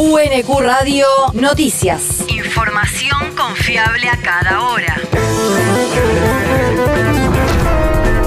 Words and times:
UNQ 0.00 0.60
Radio 0.60 1.06
Noticias. 1.32 2.24
Información 2.28 3.34
confiable 3.36 4.08
a 4.08 4.16
cada 4.22 4.62
hora. 4.62 4.94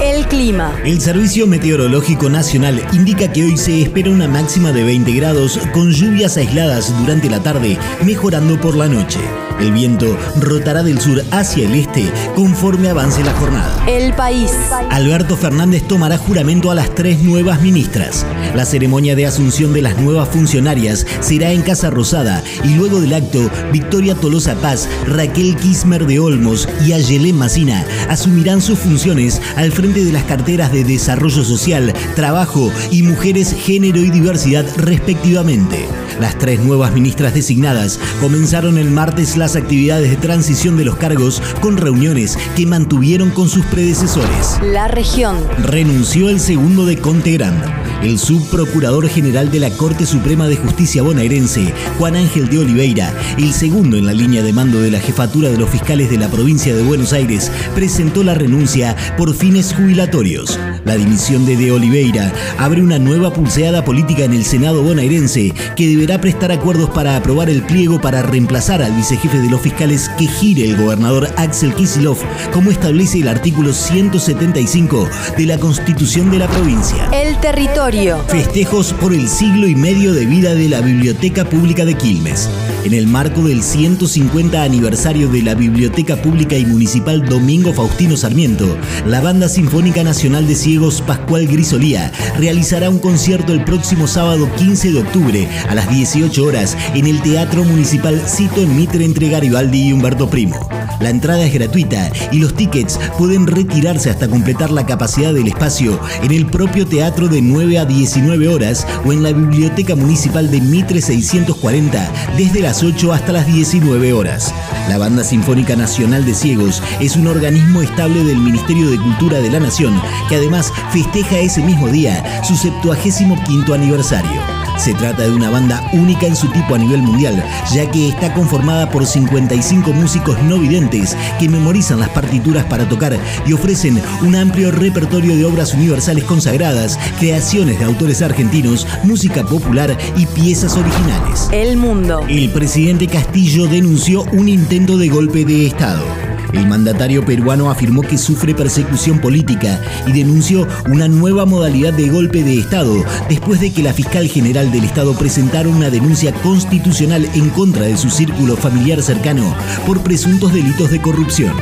El 0.02 0.26
clima. 0.26 0.78
El 0.84 1.00
Servicio 1.00 1.46
Meteorológico 1.46 2.28
Nacional 2.28 2.86
indica 2.92 3.32
que 3.32 3.44
hoy 3.44 3.56
se 3.56 3.80
espera 3.80 4.10
una 4.10 4.28
máxima 4.28 4.70
de 4.70 4.84
20 4.84 5.12
grados 5.12 5.58
con 5.72 5.90
lluvias 5.90 6.36
aisladas 6.36 6.94
durante 7.00 7.30
la 7.30 7.42
tarde, 7.42 7.78
mejorando 8.04 8.60
por 8.60 8.76
la 8.76 8.88
noche. 8.88 9.20
El 9.62 9.70
viento 9.70 10.18
rotará 10.40 10.82
del 10.82 11.00
sur 11.00 11.22
hacia 11.30 11.64
el 11.64 11.76
este 11.76 12.10
conforme 12.34 12.88
avance 12.88 13.22
la 13.22 13.32
jornada. 13.34 13.86
El 13.86 14.12
país. 14.12 14.50
Alberto 14.90 15.36
Fernández 15.36 15.86
tomará 15.86 16.18
juramento 16.18 16.72
a 16.72 16.74
las 16.74 16.92
tres 16.96 17.22
nuevas 17.22 17.62
ministras. 17.62 18.26
La 18.56 18.64
ceremonia 18.64 19.14
de 19.14 19.24
asunción 19.24 19.72
de 19.72 19.82
las 19.82 19.96
nuevas 20.00 20.28
funcionarias 20.30 21.06
será 21.20 21.52
en 21.52 21.62
Casa 21.62 21.90
Rosada 21.90 22.42
y 22.64 22.74
luego 22.74 23.00
del 23.00 23.14
acto, 23.14 23.48
Victoria 23.72 24.16
Tolosa 24.16 24.56
Paz, 24.56 24.88
Raquel 25.06 25.54
Kismer 25.54 26.06
de 26.06 26.18
Olmos 26.18 26.68
y 26.84 26.92
Ayelén 26.94 27.38
Macina 27.38 27.86
asumirán 28.08 28.60
sus 28.60 28.80
funciones 28.80 29.40
al 29.54 29.70
frente 29.70 30.04
de 30.04 30.10
las 30.10 30.24
carteras 30.24 30.72
de 30.72 30.82
Desarrollo 30.82 31.44
Social, 31.44 31.92
Trabajo 32.16 32.72
y 32.90 33.04
Mujeres, 33.04 33.54
Género 33.54 34.00
y 34.00 34.10
Diversidad 34.10 34.66
respectivamente. 34.76 35.86
Las 36.20 36.38
tres 36.38 36.60
nuevas 36.60 36.92
ministras 36.92 37.34
designadas 37.34 37.98
comenzaron 38.20 38.78
el 38.78 38.90
martes 38.90 39.36
las 39.36 39.56
actividades 39.56 40.10
de 40.10 40.16
transición 40.16 40.76
de 40.76 40.84
los 40.84 40.96
cargos 40.96 41.42
con 41.60 41.76
reuniones 41.76 42.38
que 42.56 42.66
mantuvieron 42.66 43.30
con 43.30 43.48
sus 43.48 43.64
predecesores. 43.66 44.58
La 44.62 44.88
región. 44.88 45.38
Renunció 45.62 46.28
el 46.28 46.40
segundo 46.40 46.86
de 46.86 46.98
Conte 46.98 47.32
Grande. 47.32 47.66
El 48.02 48.18
subprocurador 48.18 49.08
general 49.08 49.50
de 49.50 49.60
la 49.60 49.70
Corte 49.70 50.06
Suprema 50.06 50.48
de 50.48 50.56
Justicia 50.56 51.02
bonaerense, 51.02 51.72
Juan 51.98 52.16
Ángel 52.16 52.48
de 52.48 52.58
Oliveira, 52.58 53.12
el 53.38 53.52
segundo 53.52 53.96
en 53.96 54.06
la 54.06 54.12
línea 54.12 54.42
de 54.42 54.52
mando 54.52 54.80
de 54.80 54.90
la 54.90 54.98
jefatura 54.98 55.50
de 55.50 55.58
los 55.58 55.70
fiscales 55.70 56.10
de 56.10 56.18
la 56.18 56.28
provincia 56.28 56.74
de 56.74 56.82
Buenos 56.82 57.12
Aires, 57.12 57.50
presentó 57.74 58.24
la 58.24 58.34
renuncia 58.34 58.96
por 59.16 59.34
fines 59.34 59.72
jubilatorios. 59.72 60.58
La 60.84 60.96
dimisión 60.96 61.46
de 61.46 61.56
De 61.56 61.70
Oliveira 61.70 62.32
abre 62.58 62.82
una 62.82 62.98
nueva 62.98 63.32
pulseada 63.32 63.84
política 63.84 64.24
en 64.24 64.32
el 64.32 64.44
Senado 64.44 64.82
bonaerense 64.82 65.54
que 65.76 65.86
deberá 66.02 66.20
prestar 66.20 66.50
acuerdos 66.50 66.90
para 66.90 67.16
aprobar 67.16 67.48
el 67.48 67.62
pliego 67.62 68.00
para 68.00 68.22
reemplazar 68.22 68.82
al 68.82 68.92
vicejefe 68.92 69.38
de 69.38 69.48
los 69.48 69.60
fiscales 69.60 70.10
que 70.18 70.26
gire 70.26 70.64
el 70.64 70.76
gobernador 70.76 71.28
Axel 71.36 71.72
Kisilov, 71.76 72.18
como 72.52 72.72
establece 72.72 73.20
el 73.20 73.28
artículo 73.28 73.72
175 73.72 75.08
de 75.38 75.46
la 75.46 75.58
Constitución 75.58 76.32
de 76.32 76.40
la 76.40 76.48
provincia. 76.48 77.08
El 77.12 77.38
territorio. 77.38 78.18
Festejos 78.26 78.92
por 78.94 79.14
el 79.14 79.28
siglo 79.28 79.68
y 79.68 79.76
medio 79.76 80.12
de 80.12 80.26
vida 80.26 80.56
de 80.56 80.68
la 80.68 80.80
Biblioteca 80.80 81.44
Pública 81.44 81.84
de 81.84 81.94
Quilmes. 81.94 82.50
En 82.84 82.94
el 82.94 83.06
marco 83.06 83.42
del 83.42 83.62
150 83.62 84.60
aniversario 84.60 85.28
de 85.28 85.42
la 85.42 85.54
Biblioteca 85.54 86.16
Pública 86.16 86.56
y 86.56 86.66
Municipal 86.66 87.24
Domingo 87.24 87.72
Faustino 87.72 88.16
Sarmiento, 88.16 88.76
la 89.06 89.20
Banda 89.20 89.48
Sinfónica 89.48 90.02
Nacional 90.02 90.48
de 90.48 90.56
Ciegos 90.56 91.00
Pascual 91.00 91.46
Grisolía 91.46 92.10
realizará 92.40 92.90
un 92.90 92.98
concierto 92.98 93.52
el 93.52 93.62
próximo 93.62 94.08
sábado 94.08 94.50
15 94.56 94.90
de 94.90 94.98
octubre 94.98 95.48
a 95.68 95.76
las 95.76 95.91
18 95.92 96.44
horas 96.44 96.76
en 96.94 97.06
el 97.06 97.20
Teatro 97.20 97.64
Municipal 97.64 98.20
Cito 98.26 98.62
en 98.62 98.74
Mitre 98.74 99.04
entre 99.04 99.28
Garibaldi 99.28 99.88
y 99.88 99.92
Humberto 99.92 100.28
Primo. 100.28 100.68
La 101.00 101.10
entrada 101.10 101.44
es 101.44 101.52
gratuita 101.52 102.10
y 102.30 102.38
los 102.38 102.54
tickets 102.54 102.98
pueden 103.18 103.46
retirarse 103.46 104.08
hasta 104.08 104.28
completar 104.28 104.70
la 104.70 104.86
capacidad 104.86 105.34
del 105.34 105.48
espacio 105.48 105.98
en 106.22 106.30
el 106.30 106.46
propio 106.46 106.86
teatro 106.86 107.28
de 107.28 107.42
9 107.42 107.78
a 107.78 107.84
19 107.84 108.48
horas 108.48 108.86
o 109.04 109.12
en 109.12 109.22
la 109.22 109.32
Biblioteca 109.32 109.96
Municipal 109.96 110.50
de 110.50 110.60
Mitre 110.60 111.00
640 111.00 112.12
desde 112.36 112.60
las 112.60 112.82
8 112.82 113.12
hasta 113.12 113.32
las 113.32 113.46
19 113.46 114.12
horas. 114.12 114.54
La 114.88 114.98
Banda 114.98 115.24
Sinfónica 115.24 115.76
Nacional 115.76 116.24
de 116.24 116.34
Ciegos 116.34 116.82
es 117.00 117.16
un 117.16 117.26
organismo 117.26 117.82
estable 117.82 118.24
del 118.24 118.38
Ministerio 118.38 118.88
de 118.88 118.98
Cultura 118.98 119.40
de 119.40 119.50
la 119.50 119.60
Nación 119.60 120.00
que 120.28 120.36
además 120.36 120.72
festeja 120.92 121.38
ese 121.38 121.62
mismo 121.62 121.88
día 121.88 122.42
su 122.44 122.56
75 122.56 123.74
aniversario. 123.74 124.51
Se 124.82 124.94
trata 124.94 125.22
de 125.22 125.30
una 125.30 125.48
banda 125.48 125.88
única 125.92 126.26
en 126.26 126.34
su 126.34 126.48
tipo 126.48 126.74
a 126.74 126.78
nivel 126.78 127.02
mundial, 127.02 127.40
ya 127.72 127.88
que 127.88 128.08
está 128.08 128.34
conformada 128.34 128.90
por 128.90 129.06
55 129.06 129.92
músicos 129.92 130.36
no 130.42 130.58
videntes 130.58 131.16
que 131.38 131.48
memorizan 131.48 132.00
las 132.00 132.08
partituras 132.08 132.64
para 132.64 132.88
tocar 132.88 133.16
y 133.46 133.52
ofrecen 133.52 134.02
un 134.22 134.34
amplio 134.34 134.72
repertorio 134.72 135.36
de 135.36 135.44
obras 135.44 135.72
universales 135.72 136.24
consagradas, 136.24 136.98
creaciones 137.20 137.78
de 137.78 137.84
autores 137.84 138.22
argentinos, 138.22 138.88
música 139.04 139.44
popular 139.44 139.96
y 140.16 140.26
piezas 140.26 140.76
originales. 140.76 141.48
El 141.52 141.76
mundo. 141.76 142.24
El 142.28 142.50
presidente 142.50 143.06
Castillo 143.06 143.68
denunció 143.68 144.24
un 144.32 144.48
intento 144.48 144.98
de 144.98 145.08
golpe 145.10 145.44
de 145.44 145.68
Estado. 145.68 146.31
El 146.52 146.66
mandatario 146.66 147.24
peruano 147.24 147.70
afirmó 147.70 148.02
que 148.02 148.18
sufre 148.18 148.54
persecución 148.54 149.18
política 149.20 149.80
y 150.06 150.12
denunció 150.12 150.66
una 150.88 151.08
nueva 151.08 151.46
modalidad 151.46 151.92
de 151.92 152.08
golpe 152.08 152.42
de 152.42 152.58
Estado 152.58 153.04
después 153.28 153.60
de 153.60 153.72
que 153.72 153.82
la 153.82 153.92
fiscal 153.92 154.28
general 154.28 154.70
del 154.70 154.84
Estado 154.84 155.14
presentara 155.14 155.68
una 155.68 155.90
denuncia 155.90 156.32
constitucional 156.34 157.28
en 157.34 157.50
contra 157.50 157.86
de 157.86 157.96
su 157.96 158.10
círculo 158.10 158.56
familiar 158.56 159.02
cercano 159.02 159.54
por 159.86 160.02
presuntos 160.02 160.52
delitos 160.52 160.90
de 160.90 161.00
corrupción. 161.00 161.52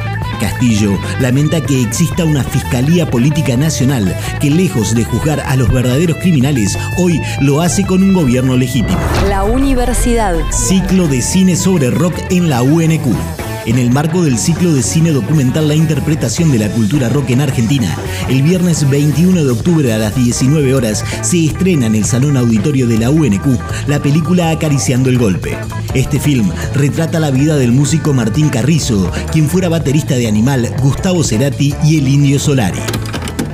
Castillo 0.41 0.99
lamenta 1.21 1.61
que 1.61 1.83
exista 1.83 2.25
una 2.25 2.43
Fiscalía 2.43 3.09
Política 3.11 3.57
Nacional 3.57 4.17
que 4.41 4.51
lejos 4.51 4.95
de 4.95 5.05
juzgar 5.05 5.41
a 5.41 5.55
los 5.55 5.71
verdaderos 5.71 6.17
criminales, 6.17 6.79
hoy 6.99 7.21
lo 7.41 7.61
hace 7.61 7.85
con 7.85 8.03
un 8.03 8.15
gobierno 8.15 8.57
legítimo. 8.57 8.99
La 9.29 9.45
universidad. 9.45 10.35
Ciclo 10.51 11.07
de 11.09 11.21
cine 11.21 11.57
sobre 11.57 11.91
rock 11.91 12.15
en 12.31 12.49
la 12.49 12.63
UNQ. 12.63 13.50
En 13.71 13.79
el 13.79 13.93
marco 13.93 14.25
del 14.25 14.37
ciclo 14.37 14.75
de 14.75 14.83
cine 14.83 15.13
documental 15.13 15.69
La 15.69 15.77
interpretación 15.77 16.51
de 16.51 16.59
la 16.59 16.69
cultura 16.71 17.09
rock 17.09 17.31
en 17.31 17.41
Argentina, 17.41 17.97
el 18.29 18.43
viernes 18.43 18.91
21 18.91 19.45
de 19.45 19.49
octubre 19.49 19.93
a 19.93 19.99
las 19.99 20.17
19 20.17 20.75
horas 20.75 21.05
se 21.23 21.45
estrena 21.45 21.87
en 21.87 21.95
el 21.95 22.05
Salón 22.05 22.37
Auditorio 22.37 22.89
de 22.89 22.99
la 22.99 23.11
UNQ 23.11 23.47
la 23.87 24.03
película 24.03 24.51
Acariciando 24.51 25.09
el 25.09 25.19
Golpe. 25.19 25.57
Este 25.95 26.19
film 26.19 26.51
retrata 26.75 27.21
la 27.21 27.31
vida 27.31 27.55
del 27.55 27.71
músico 27.71 28.13
Martín 28.13 28.49
Carrizo, 28.49 29.09
quien 29.31 29.49
fuera 29.49 29.69
baterista 29.69 30.17
de 30.17 30.27
Animal, 30.27 30.75
Gustavo 30.83 31.23
Cerati 31.23 31.73
y 31.85 31.99
el 31.99 32.09
Indio 32.09 32.41
Solari. 32.41 32.81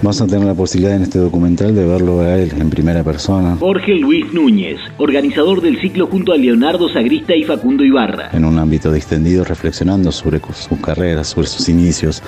Vas 0.07 0.21
a 0.21 0.27
tener 0.29 0.47
la 0.47 0.55
posibilidad 0.55 0.95
en 0.95 1.03
este 1.03 1.19
documental 1.19 1.75
de 1.75 1.85
verlo 1.85 2.21
a 2.21 2.39
él 2.39 2.53
en 2.61 2.71
primera 2.71 3.03
persona. 3.03 3.57
Jorge 3.59 3.97
Luis 3.97 4.33
Núñez, 4.33 4.79
organizador 4.99 5.61
del 5.61 5.81
ciclo 5.81 6.07
junto 6.07 6.33
a 6.33 6.37
Leonardo 6.37 6.89
Sagrista 6.89 7.35
y 7.35 7.43
Facundo 7.43 7.83
Ibarra. 7.83 8.31
En 8.33 8.45
un 8.45 8.57
ámbito 8.57 8.93
distendido, 8.93 9.43
reflexionando 9.43 10.13
sobre 10.13 10.41
su 10.55 10.81
carrera, 10.81 11.25
sobre 11.25 11.49
sus 11.49 11.69
inicios, 11.69 12.23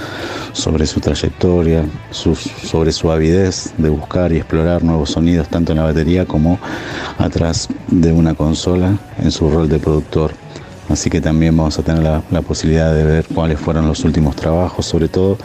sobre 0.51 0.87
su 0.87 0.99
trayectoria, 0.99 1.85
sobre 2.11 2.91
su 2.91 3.13
avidez 3.13 3.73
de 3.79 3.91
buscar 3.91 4.33
y 4.33 4.39
explorar 4.39 4.83
nuevos 4.83 5.11
sonidos, 5.11 5.47
tanto 5.47 5.71
en 5.71 5.79
la 5.79 5.85
batería 5.85 6.25
como 6.25 6.59
atrás 7.17 7.69
de 7.87 8.11
una 8.11 8.35
consola 8.35 8.99
en 9.23 9.31
su 9.31 9.49
rol 9.49 9.69
de 9.69 9.79
productor. 9.79 10.33
Así 10.89 11.11
que 11.11 11.21
también 11.21 11.57
vamos 11.57 11.79
a 11.79 11.83
tener 11.85 12.03
la, 12.03 12.23
la 12.33 12.43
posibilidad 12.43 12.93
de 12.93 13.05
ver 13.05 13.27
cuáles 13.33 13.61
fueron 13.61 13.87
los 13.87 14.05
últimos 14.05 14.35
trabajos, 14.35 14.85
sobre 14.85 15.07
todo 15.07 15.39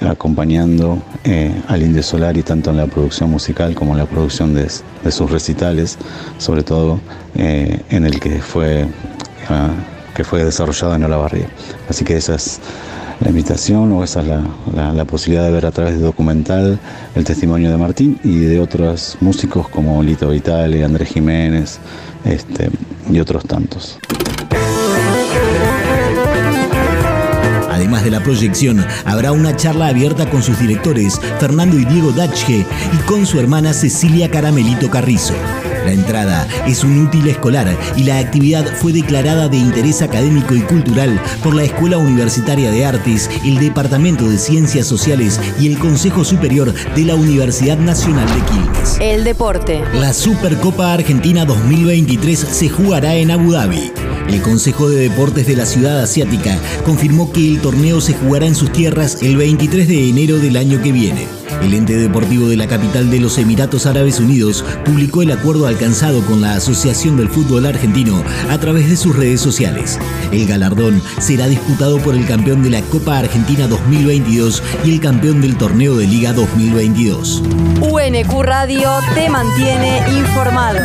acompañando 0.00 1.02
eh, 1.24 1.52
al 1.68 1.82
Indio 1.82 2.02
Solari 2.02 2.42
tanto 2.42 2.70
en 2.70 2.76
la 2.76 2.86
producción 2.86 3.30
musical 3.30 3.74
como 3.74 3.92
en 3.92 3.98
la 3.98 4.06
producción 4.06 4.54
de, 4.54 4.68
sus 5.10 5.30
recitales, 5.30 5.98
sobre 6.38 6.62
todo 6.62 7.00
eh, 7.36 7.80
en 7.90 8.04
el 8.04 8.20
que 8.20 8.40
fue, 8.40 8.86
ah, 9.48 9.70
que 10.14 10.24
fue 10.24 10.44
desarrollado 10.44 10.94
en 10.94 11.04
Olavarría. 11.04 11.48
Así 11.88 12.04
que 12.04 12.16
esa 12.16 12.34
es 12.34 12.60
la 13.20 13.30
invitación 13.30 13.92
o 13.92 14.04
esa 14.04 14.20
es 14.20 14.26
la, 14.26 14.42
la, 14.74 14.92
la, 14.92 15.04
posibilidad 15.04 15.44
de 15.44 15.52
ver 15.52 15.64
a 15.64 15.70
través 15.70 15.94
de 15.94 16.00
documental 16.00 16.78
el 17.14 17.24
testimonio 17.24 17.70
de 17.70 17.78
Martín 17.78 18.18
y 18.22 18.40
de 18.40 18.60
otros 18.60 19.16
músicos 19.20 19.68
como 19.68 20.02
Lito 20.02 20.28
Vitale, 20.28 20.84
Andrés 20.84 21.08
Jiménez 21.08 21.78
este, 22.24 22.70
y 23.10 23.18
otros 23.20 23.44
tantos. 23.44 23.98
Además 27.86 28.02
de 28.02 28.10
la 28.10 28.20
proyección, 28.20 28.84
habrá 29.04 29.30
una 29.30 29.54
charla 29.54 29.86
abierta 29.86 30.28
con 30.28 30.42
sus 30.42 30.58
directores, 30.58 31.20
Fernando 31.38 31.78
y 31.78 31.84
Diego 31.84 32.10
Dachge, 32.10 32.66
y 32.92 32.96
con 33.06 33.24
su 33.26 33.38
hermana 33.38 33.72
Cecilia 33.72 34.28
Caramelito 34.28 34.90
Carrizo. 34.90 35.34
La 35.86 35.92
entrada 35.92 36.48
es 36.66 36.82
un 36.82 36.98
útil 36.98 37.28
escolar 37.28 37.68
y 37.96 38.02
la 38.02 38.18
actividad 38.18 38.66
fue 38.74 38.92
declarada 38.92 39.48
de 39.48 39.56
interés 39.56 40.02
académico 40.02 40.56
y 40.56 40.62
cultural 40.62 41.22
por 41.44 41.54
la 41.54 41.62
Escuela 41.62 41.96
Universitaria 41.96 42.72
de 42.72 42.84
Artes, 42.84 43.30
el 43.44 43.60
Departamento 43.60 44.28
de 44.28 44.36
Ciencias 44.36 44.88
Sociales 44.88 45.40
y 45.60 45.68
el 45.68 45.78
Consejo 45.78 46.24
Superior 46.24 46.74
de 46.96 47.04
la 47.04 47.14
Universidad 47.14 47.78
Nacional 47.78 48.26
de 48.26 48.44
Quilmes. 48.46 48.98
El 49.00 49.22
deporte. 49.22 49.84
La 49.94 50.12
Supercopa 50.12 50.92
Argentina 50.92 51.44
2023 51.44 52.36
se 52.36 52.68
jugará 52.68 53.14
en 53.14 53.30
Abu 53.30 53.52
Dhabi. 53.52 53.92
El 54.28 54.42
Consejo 54.42 54.90
de 54.90 55.08
Deportes 55.08 55.46
de 55.46 55.54
la 55.54 55.66
Ciudad 55.66 56.00
Asiática 56.02 56.58
confirmó 56.84 57.30
que 57.30 57.46
el 57.46 57.60
torneo 57.60 58.00
se 58.00 58.14
jugará 58.14 58.46
en 58.46 58.56
sus 58.56 58.72
tierras 58.72 59.22
el 59.22 59.36
23 59.36 59.86
de 59.86 60.08
enero 60.08 60.38
del 60.38 60.56
año 60.56 60.82
que 60.82 60.90
viene. 60.90 61.45
El 61.62 61.74
ente 61.74 61.96
deportivo 61.96 62.48
de 62.48 62.56
la 62.56 62.66
capital 62.66 63.10
de 63.10 63.20
los 63.20 63.38
Emiratos 63.38 63.86
Árabes 63.86 64.20
Unidos 64.20 64.64
publicó 64.84 65.22
el 65.22 65.32
acuerdo 65.32 65.66
alcanzado 65.66 66.20
con 66.22 66.40
la 66.40 66.54
Asociación 66.54 67.16
del 67.16 67.28
Fútbol 67.28 67.66
Argentino 67.66 68.22
a 68.50 68.58
través 68.58 68.88
de 68.88 68.96
sus 68.96 69.16
redes 69.16 69.40
sociales. 69.40 69.98
El 70.32 70.46
galardón 70.46 71.02
será 71.18 71.46
disputado 71.46 71.98
por 71.98 72.14
el 72.14 72.26
campeón 72.26 72.62
de 72.62 72.70
la 72.70 72.82
Copa 72.82 73.18
Argentina 73.18 73.66
2022 73.66 74.62
y 74.84 74.92
el 74.94 75.00
campeón 75.00 75.40
del 75.40 75.56
torneo 75.56 75.96
de 75.96 76.06
Liga 76.06 76.32
2022. 76.32 77.42
UNQ 77.80 78.42
Radio 78.42 78.90
te 79.14 79.28
mantiene 79.28 80.02
informado. 80.18 80.78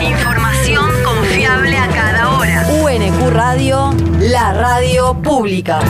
Información 0.00 0.86
confiable 1.04 1.76
a 1.76 1.88
cada 1.88 2.38
hora. 2.38 2.66
UNQ 2.82 3.30
Radio, 3.30 3.94
la 4.20 4.52
radio 4.52 5.14
pública. 5.22 5.80